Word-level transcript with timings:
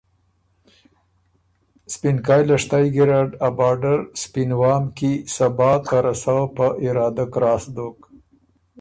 سپینکئ 1.93 2.41
لشتئ 2.47 2.85
ګیرډ 2.95 3.29
ا 3.47 3.49
باډر 3.57 3.99
سپین 4.21 4.51
وام 4.59 4.83
کی 4.97 5.11
صبا 5.35 5.71
ته 5.87 5.97
رسؤ 6.05 6.41
په 6.55 6.67
ارادۀ 6.85 7.25
کراس 7.33 7.63
دوک، 7.75 7.97